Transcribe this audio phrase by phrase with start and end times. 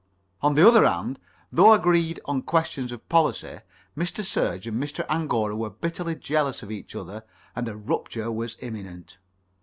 [0.41, 1.19] On the other hand,
[1.51, 3.59] though agreed on questions of policy,
[3.95, 4.25] Mr.
[4.25, 5.05] Serge and Mr.
[5.07, 7.23] Angora were bitterly jealous of each other,
[7.55, 9.19] and a rupture was imminent.